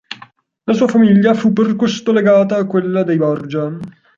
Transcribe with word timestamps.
La 0.63 0.73
sua 0.73 0.87
famiglia 0.87 1.35
fu 1.35 1.53
per 1.53 1.75
questo 1.75 2.11
legata 2.11 2.57
a 2.57 2.65
quella 2.65 3.03
dei 3.03 3.17
Borgia. 3.17 3.71